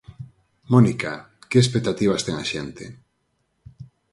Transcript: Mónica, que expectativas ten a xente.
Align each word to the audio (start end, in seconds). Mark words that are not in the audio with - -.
Mónica, 0.71 1.13
que 1.49 1.57
expectativas 1.63 2.21
ten 2.25 2.35
a 2.43 2.45
xente. 2.51 2.85